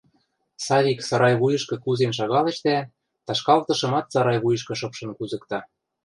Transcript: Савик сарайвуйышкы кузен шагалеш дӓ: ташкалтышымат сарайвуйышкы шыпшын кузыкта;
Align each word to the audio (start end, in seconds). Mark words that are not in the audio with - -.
Савик 0.65 0.99
сарайвуйышкы 1.07 1.75
кузен 1.83 2.11
шагалеш 2.17 2.57
дӓ: 2.65 2.77
ташкалтышымат 3.27 4.05
сарайвуйышкы 4.13 4.73
шыпшын 4.79 5.11
кузыкта; 5.17 5.59